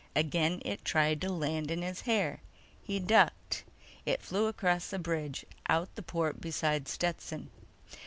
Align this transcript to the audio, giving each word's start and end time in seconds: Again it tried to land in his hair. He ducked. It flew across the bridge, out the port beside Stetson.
Again 0.15 0.63
it 0.65 0.83
tried 0.83 1.21
to 1.21 1.31
land 1.31 1.69
in 1.69 1.83
his 1.83 2.01
hair. 2.01 2.39
He 2.81 2.99
ducked. 2.99 3.63
It 4.03 4.19
flew 4.23 4.47
across 4.47 4.89
the 4.89 4.97
bridge, 4.97 5.45
out 5.69 5.93
the 5.93 6.01
port 6.01 6.41
beside 6.41 6.87
Stetson. 6.87 7.51